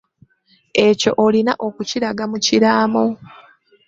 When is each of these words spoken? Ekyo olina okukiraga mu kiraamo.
Ekyo 0.87 1.11
olina 1.25 1.53
okukiraga 1.67 2.23
mu 2.31 2.37
kiraamo. 2.45 3.05